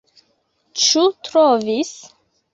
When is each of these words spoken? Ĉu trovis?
Ĉu 0.85 1.03
trovis? 1.29 1.93